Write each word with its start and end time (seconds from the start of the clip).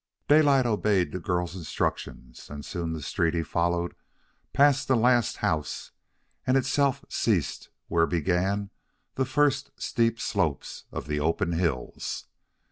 Daylight 0.27 0.65
obeyed 0.65 1.11
the 1.11 1.19
girl's 1.19 1.55
instructions, 1.55 2.49
and 2.49 2.65
soon 2.65 2.93
the 2.93 3.03
street 3.03 3.35
he 3.35 3.43
followed 3.43 3.93
passed 4.51 4.87
the 4.87 4.95
last 4.95 5.37
house 5.45 5.91
and 6.47 6.57
itself 6.57 7.05
ceased 7.07 7.69
where 7.87 8.07
began 8.07 8.71
the 9.13 9.25
first 9.25 9.69
steep 9.79 10.19
slopes 10.19 10.85
of 10.91 11.05
the 11.05 11.19
open 11.19 11.51
hills. 11.51 12.25